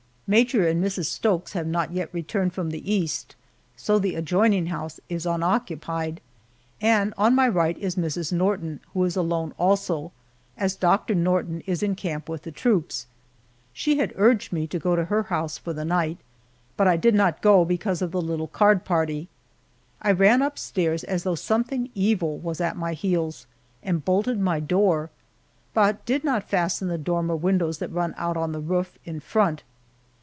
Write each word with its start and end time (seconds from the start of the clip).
Major 0.33 0.65
and 0.65 0.81
Mrs. 0.81 1.07
Stokes 1.07 1.51
have 1.51 1.67
not 1.67 1.91
yet 1.91 2.07
returned 2.13 2.53
from 2.53 2.69
the 2.69 2.89
East, 2.89 3.35
so 3.75 3.99
the 3.99 4.15
adjoining 4.15 4.67
house 4.67 4.97
is 5.09 5.25
unoccupied, 5.25 6.21
and 6.79 7.13
on 7.17 7.35
my 7.35 7.49
right 7.49 7.77
is 7.79 7.97
Mrs. 7.97 8.31
Norton, 8.31 8.79
who 8.93 9.03
is 9.03 9.17
alone 9.17 9.53
also, 9.59 10.13
as 10.57 10.77
Doctor 10.77 11.13
Norton 11.13 11.59
is 11.67 11.83
in 11.83 11.95
camp 11.95 12.29
with 12.29 12.43
the 12.43 12.49
troops. 12.51 13.07
She 13.73 13.97
had 13.97 14.13
urged 14.15 14.53
me 14.53 14.67
to 14.67 14.79
go 14.79 14.95
to 14.95 15.03
her 15.03 15.23
house 15.23 15.57
for 15.57 15.73
the 15.73 15.83
night, 15.83 16.17
but 16.77 16.87
I 16.87 16.95
did 16.95 17.13
not 17.13 17.41
go, 17.41 17.65
because 17.65 18.01
of 18.01 18.11
the 18.11 18.21
little 18.21 18.47
card 18.47 18.85
party. 18.85 19.27
I 20.01 20.13
ran 20.13 20.41
upstairs 20.41 21.03
as 21.03 21.23
though 21.23 21.35
something 21.35 21.89
evil 21.93 22.37
was 22.39 22.61
at 22.61 22.77
my 22.77 22.93
heels 22.93 23.47
and 23.83 24.05
bolted 24.05 24.39
my 24.39 24.61
door, 24.61 25.09
but 25.73 26.05
did 26.05 26.23
not 26.23 26.47
fasten 26.49 26.87
the 26.87 26.97
dormer 26.97 27.35
windows 27.35 27.79
that 27.79 27.91
run 27.91 28.13
out 28.15 28.37
on 28.37 28.53
the 28.53 28.61
roof 28.61 28.97
in 29.03 29.19
front. 29.19 29.63